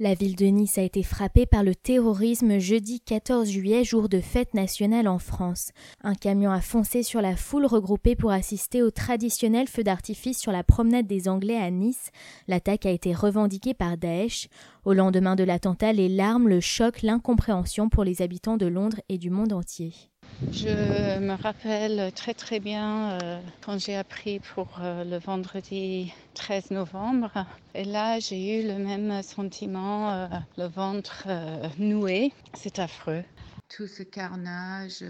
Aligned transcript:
La 0.00 0.14
ville 0.14 0.36
de 0.36 0.46
Nice 0.46 0.78
a 0.78 0.82
été 0.82 1.02
frappée 1.02 1.44
par 1.44 1.64
le 1.64 1.74
terrorisme 1.74 2.60
jeudi 2.60 3.00
14 3.00 3.48
juillet, 3.50 3.82
jour 3.82 4.08
de 4.08 4.20
fête 4.20 4.54
nationale 4.54 5.08
en 5.08 5.18
France. 5.18 5.72
Un 6.04 6.14
camion 6.14 6.52
a 6.52 6.60
foncé 6.60 7.02
sur 7.02 7.20
la 7.20 7.34
foule 7.34 7.66
regroupée 7.66 8.14
pour 8.14 8.30
assister 8.30 8.80
au 8.80 8.92
traditionnel 8.92 9.66
feu 9.66 9.82
d'artifice 9.82 10.38
sur 10.38 10.52
la 10.52 10.62
promenade 10.62 11.08
des 11.08 11.28
Anglais 11.28 11.56
à 11.56 11.72
Nice. 11.72 12.12
L'attaque 12.46 12.86
a 12.86 12.92
été 12.92 13.12
revendiquée 13.12 13.74
par 13.74 13.96
Daesh. 13.96 14.48
Au 14.84 14.92
lendemain 14.92 15.34
de 15.34 15.42
l'attentat, 15.42 15.92
les 15.92 16.08
larmes, 16.08 16.46
le 16.46 16.60
choc, 16.60 17.02
l'incompréhension 17.02 17.88
pour 17.88 18.04
les 18.04 18.22
habitants 18.22 18.56
de 18.56 18.66
Londres 18.66 19.00
et 19.08 19.18
du 19.18 19.30
monde 19.30 19.52
entier. 19.52 19.92
Je 20.52 21.18
me 21.18 21.34
rappelle 21.34 22.12
très 22.12 22.32
très 22.32 22.60
bien 22.60 23.18
euh, 23.22 23.40
quand 23.60 23.80
j'ai 23.80 23.96
appris 23.96 24.38
pour 24.38 24.68
euh, 24.80 25.02
le 25.02 25.18
vendredi 25.18 26.12
13 26.34 26.70
novembre. 26.70 27.44
Et 27.74 27.84
là, 27.84 28.20
j'ai 28.20 28.60
eu 28.60 28.68
le 28.68 28.78
même 28.78 29.20
sentiment, 29.22 30.12
euh, 30.12 30.28
le 30.56 30.66
ventre 30.66 31.26
noué. 31.78 32.32
C'est 32.54 32.78
affreux. 32.78 33.24
Tout 33.68 33.88
ce 33.88 34.04
carnage, 34.04 35.02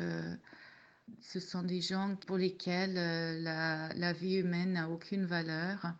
ce 1.20 1.40
sont 1.40 1.62
des 1.62 1.82
gens 1.82 2.16
pour 2.26 2.38
lesquels 2.38 2.94
la, 3.42 3.90
la, 3.94 4.12
vie 4.14 4.36
humaine 4.36 4.72
n'a 4.72 4.88
aucune 4.88 5.26
valeur. 5.26 5.92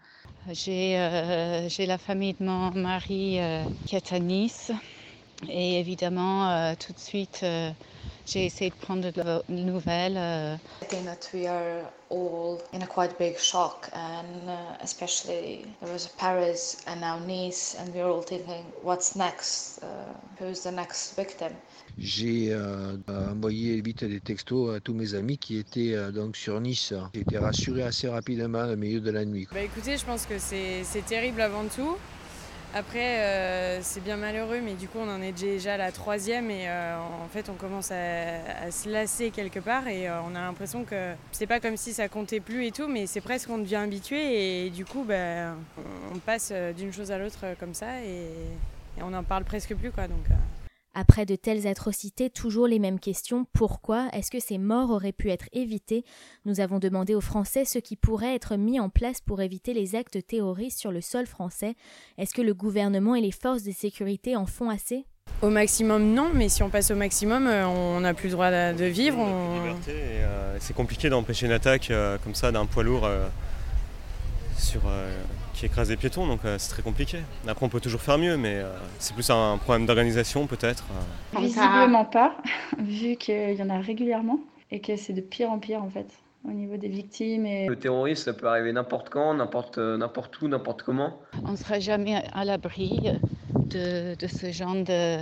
J'ai 0.51 0.97
la 0.97 1.99
famille 1.99 2.33
de 2.33 2.45
mon 2.45 2.71
mari 2.71 3.39
qui 3.85 3.95
est 3.95 4.13
à 4.13 4.19
Nice. 4.19 4.73
Et 5.49 5.79
évidemment, 5.79 6.75
tout 6.77 6.93
de 6.95 6.99
suite, 6.99 7.45
j'ai 8.29 8.47
essayé 8.47 8.71
de 8.71 8.77
prendre 8.77 9.11
de 9.11 9.43
nouvelles. 9.49 10.17
I 10.83 10.85
think 10.87 11.05
that 11.05 11.31
we 11.33 11.47
are 11.47 11.83
all 12.11 12.61
in 12.73 12.83
a 12.83 12.87
quite 12.87 13.19
big 13.19 13.39
shock, 13.39 13.89
and 13.93 14.49
uh, 14.49 14.77
especially 14.81 15.65
there 15.81 15.93
was 15.93 16.09
Paris 16.19 16.83
and 16.87 17.01
now 17.01 17.19
Nice, 17.19 17.77
and 17.79 17.95
we're 17.95 18.09
all 18.09 18.23
thinking, 18.23 18.65
what's 18.83 19.17
next? 19.17 19.83
Uh, 19.83 19.87
who's 20.39 20.63
the 20.63 20.73
next 20.73 21.15
victim? 21.17 21.53
J'ai 21.99 22.53
euh, 22.53 22.97
envoyé 23.09 23.81
vite 23.81 24.05
des 24.05 24.21
textos 24.21 24.75
à 24.75 24.81
tous 24.81 24.95
mes 24.95 25.15
amis 25.15 25.37
qui 25.37 25.59
étaient 25.59 25.95
euh, 25.95 26.13
donc 26.13 26.37
sur 26.37 26.61
Nice. 26.61 26.95
J'ai 27.15 27.21
été 27.21 27.39
rassuré 27.39 27.83
assez 27.83 28.09
rapidement 28.09 28.65
au 28.65 28.77
milieu 28.77 29.01
de 29.01 29.11
la 29.11 29.25
nuit. 29.25 29.49
Bah 29.53 29.63
écoutez, 29.63 29.97
je 29.97 30.05
pense 30.05 30.25
que 30.25 30.39
c'est 30.39 30.85
terrible 31.07 31.41
avant 31.41 31.65
tout. 31.65 31.97
Après, 32.79 33.19
euh, 33.19 33.81
c'est 33.83 34.05
bien 34.05 34.17
malheureux, 34.17 34.61
mais 34.65 34.75
du 34.75 34.87
coup, 34.87 34.99
on 35.01 35.11
en 35.11 35.21
est 35.21 35.33
déjà 35.33 35.75
à 35.75 35.77
la 35.77 35.91
troisième 35.91 36.49
et 36.49 36.69
euh, 36.69 36.97
en 36.97 37.27
fait, 37.27 37.49
on 37.49 37.55
commence 37.55 37.91
à, 37.91 38.71
se 38.71 38.89
lasser 38.89 39.33
quelque 39.33 39.59
part 39.59 39.89
et 39.89 40.09
euh, 40.09 40.21
on 40.23 40.37
a 40.37 40.39
l'impression 40.39 40.85
que 40.85 41.15
c'est 41.33 41.49
pas 41.49 41.59
comme 41.59 41.77
si 41.77 41.93
ça 41.93 42.09
comptait 42.09 42.39
plus 42.39 42.67
et 42.67 42.71
tout, 42.71 42.87
mais 42.87 43.09
c'est 43.09 43.21
presque 43.21 43.51
on 43.51 43.59
devient 43.59 43.77
habitué 43.77 44.67
et 44.67 44.71
du 44.71 44.85
coup, 44.85 45.03
ben, 45.03 45.57
on 46.15 46.19
passe 46.19 46.53
d'une 46.77 46.93
chose 46.93 47.11
à 47.11 47.19
l'autre 47.19 47.47
comme 47.59 47.75
ça 47.75 48.01
et, 48.01 48.29
et, 48.97 49.03
on 49.03 49.11
n'en 49.11 49.25
parle 49.25 49.43
presque 49.43 49.75
plus, 49.75 49.91
quoi. 49.91 50.07
Donc. 50.07 50.27
Après 51.01 51.27
de 51.27 51.37
telles 51.37 51.69
atrocités, 51.69 52.29
toujours 52.29 52.67
les 52.67 52.81
mêmes 52.81 52.99
questions. 52.99 53.47
Pourquoi 53.53 54.09
Est-ce 54.13 54.33
que 54.33 54.41
ces 54.41 54.59
morts 54.59 54.91
auraient 54.91 55.13
pu 55.13 55.31
être 55.31 55.45
évitées? 55.53 56.05
Nous 56.45 56.59
avons 56.59 56.81
demandé 56.81 57.15
aux 57.15 57.21
Français 57.21 57.65
ce 57.65 57.79
qui 57.79 57.95
pourrait 57.95 58.35
être 58.35 58.57
mis 58.57 58.81
en 58.81 58.89
place 58.89 59.21
pour 59.21 59.41
éviter 59.41 59.75
les 59.75 59.95
actes 59.95 60.27
terroristes 60.27 60.81
sur 60.81 60.91
le 60.91 61.01
sol 61.01 61.27
français. 61.27 61.77
Est-ce 62.19 62.35
que 62.35 62.43
le 62.43 62.53
gouvernement 62.53 63.15
et 63.15 63.21
les 63.21 63.31
forces 63.31 63.63
de 63.63 63.71
sécurité 63.71 64.35
en 64.35 64.45
font 64.45 64.71
assez? 64.71 65.05
Au 65.41 65.51
maximum, 65.51 66.15
non, 66.15 66.33
mais 66.35 66.49
si 66.49 66.65
on 66.65 66.69
passe 66.69 66.91
au 66.91 66.97
maximum, 66.97 67.47
euh, 67.47 67.69
on 67.69 68.01
n'a 68.01 68.13
plus 68.13 68.27
le 68.27 68.33
droit 68.33 68.51
de 68.51 68.85
vivre. 68.87 69.25
Euh, 69.89 70.57
c'est 70.59 70.75
compliqué 70.75 71.11
d'empêcher 71.11 71.47
une 71.47 71.53
attaque 71.53 71.93
euh, 71.93 72.19
comme 72.25 72.35
ça 72.35 72.51
d'un 72.51 72.67
poids 72.67 72.83
lourd 72.83 73.09
sur 74.59 74.81
qui 75.59 75.67
écrase 75.67 75.91
les 75.91 75.97
piétons, 75.97 76.27
donc 76.27 76.45
euh, 76.45 76.57
c'est 76.59 76.71
très 76.71 76.83
compliqué. 76.83 77.19
Après, 77.47 77.67
on 77.67 77.69
peut 77.69 77.81
toujours 77.81 78.01
faire 78.01 78.17
mieux, 78.17 78.37
mais 78.37 78.57
euh, 78.59 78.71
c'est 78.99 79.13
plus 79.13 79.29
un 79.31 79.59
problème 79.59 79.87
d'organisation 79.87 80.47
peut-être. 80.47 80.85
Euh. 81.35 81.41
Visiblement 81.41 82.05
pas, 82.05 82.37
vu 82.79 83.17
qu'il 83.17 83.55
y 83.55 83.63
en 83.63 83.71
a 83.71 83.79
régulièrement 83.79 84.39
et 84.71 84.81
que 84.81 84.97
c'est 84.97 85.13
de 85.13 85.21
pire 85.21 85.51
en 85.51 85.59
pire 85.59 85.83
en 85.83 85.91
fait 85.91 86.07
au 86.49 86.53
niveau 86.53 86.77
des 86.77 86.89
victimes. 86.89 87.45
Et... 87.45 87.67
Le 87.67 87.77
terrorisme, 87.77 88.25
ça 88.25 88.33
peut 88.33 88.47
arriver 88.47 88.73
n'importe 88.73 89.11
quand, 89.11 89.35
n'importe, 89.35 89.79
n'importe 89.79 90.41
où, 90.41 90.49
n'importe 90.49 90.83
comment. 90.83 91.19
On 91.45 91.53
ne 91.53 91.57
sera 91.57 91.81
jamais 91.81 92.23
à 92.33 92.45
l'abri 92.45 93.11
de, 93.69 94.17
ce 94.27 94.51
genre 94.53 94.77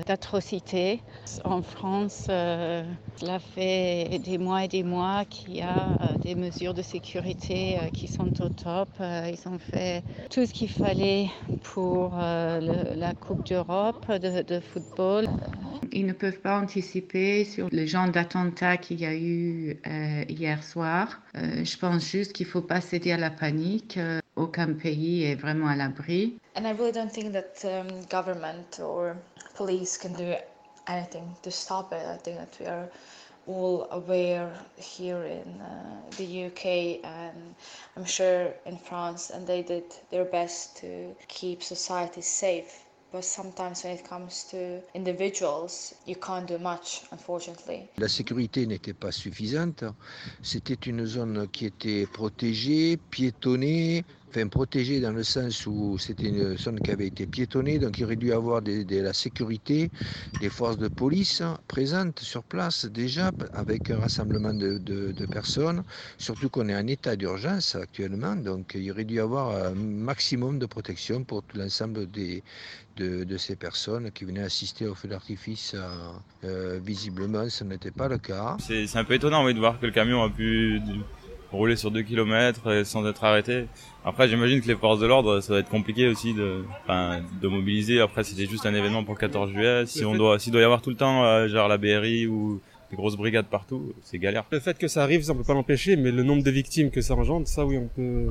d'atrocités. 0.07 1.01
En 1.45 1.63
France, 1.63 2.25
cela 2.27 3.39
fait 3.39 4.21
des 4.25 4.39
mois 4.39 4.65
et 4.65 4.69
des 4.69 4.83
mois 4.83 5.25
qu'il 5.25 5.57
y 5.57 5.63
a 5.63 5.97
des 6.23 6.35
mesures 6.35 6.75
de 6.75 6.83
sécurité 6.83 7.79
euh, 7.79 7.89
qui 7.93 8.09
sont 8.09 8.33
au 8.43 8.49
top. 8.49 8.89
Euh, 9.01 9.31
ils 9.33 9.49
ont 9.49 9.59
fait 9.59 10.03
tout 10.31 10.47
ce 10.47 10.53
qu'il 10.53 10.69
fallait 10.69 11.29
pour 11.63 12.13
euh, 12.19 12.95
la 12.95 13.15
Coupe 13.15 13.47
d'Europe 13.47 14.07
de, 14.11 14.61
football. 14.61 15.27
Ils 15.93 16.07
ne 16.07 16.13
peuvent 16.13 16.41
pas 16.41 16.61
anticiper 16.61 17.45
sur 17.45 17.69
le 17.71 17.87
genre 17.87 18.11
d'attentat 18.11 18.77
qu'il 18.77 19.01
y 19.01 19.07
a 19.07 19.15
eu 19.15 19.79
hier 20.29 20.63
soir. 20.63 21.21
je 21.35 21.77
pense 21.77 22.11
juste 22.11 22.33
qu'il 22.33 22.47
ne 22.47 22.51
faut 22.51 22.61
pas 22.61 22.81
céder 22.81 23.13
à 23.13 23.17
la 23.17 23.31
panique. 23.31 23.99
Aucun 24.37 24.75
pays 24.75 25.25
est 25.25 25.35
vraiment 25.35 25.69
à 25.69 25.77
l'abri. 25.77 26.39
And 26.55 26.67
I 26.67 26.73
really 26.73 26.93
don't 26.93 27.11
think 27.13 27.33
that 27.33 27.65
um, 27.65 27.89
government 28.11 28.81
or 28.81 29.17
police 29.57 29.99
can 29.99 30.13
do 30.13 30.35
anything 30.87 31.35
to 31.43 31.51
stop 31.51 31.93
it. 31.93 32.07
I 32.07 32.17
think 32.19 32.39
that 32.39 32.57
we 32.61 32.67
are 32.67 32.89
all 33.47 33.87
aware 33.91 34.51
here 34.77 35.25
in 35.25 35.61
uh, 35.61 36.01
the 36.17 36.47
UK 36.47 37.05
and 37.05 37.55
I'm 37.97 38.05
sure 38.05 38.53
in 38.67 38.77
France, 38.77 39.31
and 39.31 39.47
they 39.47 39.63
did 39.63 39.85
their 40.11 40.25
best 40.25 40.77
to 40.79 41.15
keep 41.29 41.63
society 41.63 42.23
safe. 42.23 42.83
But 43.13 43.25
sometimes 43.25 43.85
when 43.85 43.95
it 43.95 44.05
comes 44.05 44.45
to 44.51 44.83
individuals, 44.95 45.95
you 46.07 46.17
can't 46.17 46.47
do 46.47 46.59
much, 46.59 47.03
unfortunately. 47.13 47.89
La 47.99 48.09
sécurité 48.09 48.67
n'était 48.67 48.95
pas 48.95 49.13
suffisante. 49.13 49.85
C'était 50.43 50.75
une 50.75 51.07
zone 51.07 51.47
qui 51.49 51.67
était 51.67 52.07
protégée, 52.07 52.99
piétonnée, 53.11 54.05
enfin 54.37 54.49
protégée 54.49 55.01
dans 55.01 55.13
le 55.13 55.23
sens 55.23 55.67
où 55.67 55.97
c'était 55.99 56.29
une 56.29 56.57
zone 56.59 56.81
qui 56.81 56.91
avait 56.91 57.07
été 57.07 57.27
piétonnée, 57.27 57.79
donc 57.79 57.99
il 57.99 58.05
aurait 58.05 58.17
dû 58.17 58.33
avoir 58.33 58.61
de 58.61 59.01
la 59.01 59.13
sécurité, 59.13 59.91
des 60.41 60.51
forces 60.51 60.77
de 60.77 60.89
police 60.89 61.43
présentes 61.69 62.21
sur 62.21 62.43
place 62.43 62.85
déjà 62.85 63.33
avec 63.55 63.91
un 63.91 63.99
rassemblement 63.99 64.53
de, 64.53 65.27
personnes, 65.31 65.83
surtout 66.19 66.51
qu'on 66.51 66.69
est 66.69 66.77
en 66.77 66.87
état 66.87 67.17
d'urgence 67.17 67.75
actuellement, 67.75 68.37
donc 68.37 68.73
il 68.75 68.91
aurait 68.91 69.05
dû 69.05 69.21
avoir 69.21 69.57
un 69.57 69.75
maximum 69.75 70.59
de 70.59 70.67
protection 70.67 71.25
pour 71.25 71.43
tout 71.43 71.57
l'ensemble 71.57 72.07
des, 72.11 72.43
de, 72.97 73.37
ces 73.37 73.57
personnes 73.57 74.11
qui 74.13 74.25
venaient 74.25 74.43
assister 74.43 74.87
au 74.87 74.95
feu 74.95 75.09
d'artifice. 75.09 75.75
Euh, 76.45 76.79
visiblement, 76.83 77.49
ce 77.49 77.65
n'était 77.65 77.91
pas 77.91 78.09
le 78.09 78.19
cas. 78.19 78.57
C'est 78.61 78.97
un 78.97 79.05
peu 79.05 79.15
étonnant 79.15 79.45
de 79.51 79.59
voir 79.59 79.81
que 79.81 79.87
le 79.87 79.93
camion 79.93 80.23
a 80.23 80.31
pu 80.31 80.81
rouler 81.57 81.77
sur 81.77 81.91
2 81.91 82.03
km 82.03 82.85
sans 82.85 83.07
être 83.07 83.25
arrêté. 83.25 83.67
Après, 84.05 84.29
j'imagine 84.29 84.61
que 84.61 84.69
les 84.69 84.77
forces 84.77 85.01
de 85.01 85.07
l'ordre, 85.07 85.41
ça 85.41 85.55
va 85.55 85.59
être 85.59 85.69
compliqué 85.69 86.07
aussi 86.09 86.33
de, 86.33 86.65
de 87.43 87.49
mobiliser. 87.49 88.01
Après, 88.01 88.23
c'était 88.23 88.47
juste 88.47 88.65
un 88.67 88.75
événement 88.75 89.03
pour 89.03 89.15
le 89.15 89.19
14 89.19 89.51
juillet. 89.51 89.85
Si 89.87 90.05
on 90.05 90.15
doit, 90.15 90.39
s'il 90.39 90.53
doit 90.53 90.61
y 90.61 90.65
avoir 90.65 90.81
tout 90.83 90.91
le 90.91 90.97
temps, 90.97 91.25
euh, 91.25 91.49
genre 91.49 91.69
la 91.69 91.77
BRI 91.77 92.27
ou 92.27 92.61
des 92.91 92.97
grosses 92.97 93.17
brigades 93.17 93.47
partout, 93.47 93.93
c'est 94.03 94.19
galère. 94.19 94.45
Le 94.51 94.61
fait 94.61 94.79
que 94.79 94.87
ça 94.87 95.03
arrive, 95.03 95.23
ça 95.23 95.33
on 95.33 95.37
peut 95.37 95.43
pas 95.45 95.55
l'empêcher, 95.55 95.97
mais 95.97 96.13
le 96.13 96.23
nombre 96.23 96.45
de 96.45 96.51
victimes 96.51 96.91
que 96.91 97.01
ça 97.01 97.15
engendre, 97.15 97.49
ça 97.49 97.65
oui, 97.67 97.79
on 97.79 97.89
peut, 97.89 98.27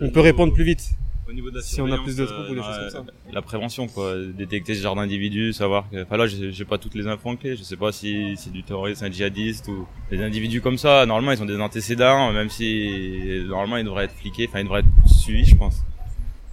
on 0.00 0.10
peut 0.10 0.20
répondre 0.20 0.52
plus 0.52 0.64
vite. 0.64 0.90
Au 1.28 1.32
niveau 1.32 1.50
de 1.50 1.56
la 1.56 1.62
si 1.62 1.80
on 1.80 1.90
a 1.92 1.98
plus 1.98 2.16
de 2.16 2.24
troupes 2.24 2.50
ou 2.50 2.54
des 2.54 2.60
euh, 2.60 2.62
choses 2.62 2.94
comme 2.94 3.06
ça. 3.06 3.12
La 3.32 3.42
prévention, 3.42 3.86
quoi, 3.86 4.16
détecter 4.36 4.74
ce 4.74 4.82
genre 4.82 4.96
d'individus, 4.96 5.52
savoir 5.52 5.88
que, 5.90 6.02
enfin 6.02 6.16
là, 6.16 6.26
j'ai 6.26 6.64
pas 6.64 6.78
toutes 6.78 6.94
les 6.94 7.06
infos 7.06 7.36
clés, 7.36 7.56
je 7.56 7.62
sais 7.62 7.76
pas 7.76 7.92
si 7.92 8.34
c'est 8.36 8.52
du 8.52 8.62
terroriste, 8.62 9.02
un 9.02 9.10
djihadiste 9.10 9.68
ou 9.68 9.86
des 10.10 10.22
individus 10.22 10.60
comme 10.60 10.78
ça. 10.78 11.06
Normalement, 11.06 11.32
ils 11.32 11.42
ont 11.42 11.46
des 11.46 11.60
antécédents, 11.60 12.32
même 12.32 12.50
si 12.50 13.44
normalement 13.46 13.76
ils 13.76 13.84
devraient 13.84 14.04
être 14.04 14.14
fliqués, 14.14 14.46
enfin 14.48 14.60
ils 14.60 14.64
devraient 14.64 14.80
être 14.80 15.08
suivis, 15.08 15.44
je 15.44 15.56
pense. 15.56 15.84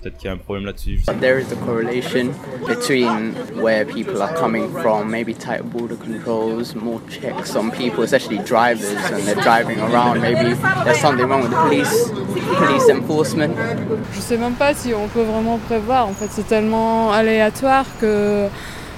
Peut-être 0.01 0.17
qu'il 0.17 0.27
y 0.27 0.29
a 0.29 0.33
un 0.33 0.37
problème 0.37 0.65
là-dessus. 0.65 1.01
There 1.19 1.39
is 1.39 1.51
a 1.51 1.55
correlation 1.65 2.31
between 2.67 3.33
where 3.55 3.83
people 3.83 4.21
are 4.21 4.33
coming 4.35 4.69
from, 4.69 5.09
maybe 5.09 5.33
tight 5.33 5.63
border 5.63 5.95
controls, 5.95 6.75
more 6.75 7.01
checks 7.09 7.55
on 7.55 7.71
people, 7.71 8.03
especially 8.03 8.37
drivers, 8.37 8.95
and 9.11 9.25
they're 9.25 9.41
driving 9.41 9.79
around. 9.79 10.21
Maybe 10.21 10.55
there's 10.83 10.99
something 10.99 11.27
wrong 11.27 11.41
with 11.41 11.51
the 11.51 11.57
police, 11.57 12.11
police 12.57 12.89
enforcement. 12.89 13.55
Je 14.13 14.19
sais 14.21 14.37
même 14.37 14.53
pas 14.53 14.75
si 14.75 14.93
on 14.93 15.07
peut 15.07 15.23
vraiment 15.23 15.57
prévoir. 15.57 16.07
En 16.07 16.13
fait, 16.13 16.27
c'est 16.29 16.47
tellement 16.47 17.11
aléatoire 17.11 17.85
que 17.99 18.47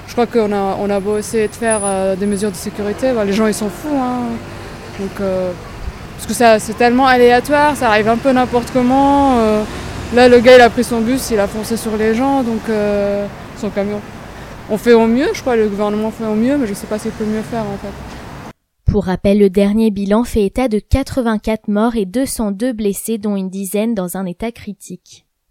je 0.05 0.11
crois 0.11 0.25
qu'on 0.25 0.51
a, 0.51 0.75
on 0.81 0.89
a 0.89 0.99
beau 0.99 1.17
essayer 1.17 1.47
de 1.47 1.55
faire 1.55 1.79
euh, 1.83 2.15
des 2.17 2.25
mesures 2.25 2.51
de 2.51 2.55
sécurité, 2.57 3.13
bah, 3.13 3.23
les 3.23 3.33
gens 3.33 3.47
ils 3.47 3.53
s'en 3.53 3.69
foutent. 3.69 3.93
Hein. 3.93 4.23
Donc, 4.99 5.11
euh, 5.21 5.51
parce 6.17 6.27
que 6.27 6.33
ça, 6.33 6.59
c'est 6.59 6.73
tellement 6.73 7.07
aléatoire, 7.07 7.77
ça 7.77 7.87
arrive 7.87 8.09
un 8.09 8.17
peu 8.17 8.33
n'importe 8.33 8.69
comment. 8.73 9.37
Euh, 9.37 9.63
Là, 10.13 10.27
le 10.27 10.39
gars, 10.39 10.55
il 10.55 10.61
a 10.61 10.71
pris 10.71 10.83
son 10.83 11.01
bus, 11.01 11.29
il 11.29 11.39
a 11.39 11.47
foncé 11.47 11.77
sur 11.77 11.95
les 11.95 12.15
gens, 12.15 12.41
donc 12.41 12.61
euh, 12.67 13.27
son 13.57 13.69
camion. 13.69 14.01
On 14.71 14.77
fait 14.77 14.93
au 14.93 15.05
mieux, 15.05 15.27
je 15.33 15.41
crois, 15.41 15.55
le 15.55 15.67
gouvernement 15.67 16.09
fait 16.09 16.25
au 16.25 16.33
mieux, 16.33 16.57
mais 16.57 16.65
je 16.65 16.71
ne 16.71 16.75
sais 16.75 16.87
pas 16.87 16.97
s'il 16.97 17.11
peut 17.11 17.25
mieux 17.25 17.43
faire 17.43 17.61
en 17.61 17.77
fait. 17.77 18.51
Pour 18.91 19.05
rappel, 19.05 19.37
le 19.37 19.51
dernier 19.51 19.91
bilan 19.91 20.23
fait 20.23 20.45
état 20.45 20.67
de 20.67 20.79
84 20.79 21.67
morts 21.67 21.95
et 21.95 22.05
202 22.05 22.73
blessés, 22.73 23.19
dont 23.19 23.35
une 23.35 23.51
dizaine 23.51 23.93
dans 23.93 24.17
un 24.17 24.25
état 24.25 24.51
critique. 24.51 25.27